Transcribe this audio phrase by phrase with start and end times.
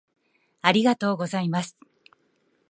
[0.63, 1.77] ありがとうございます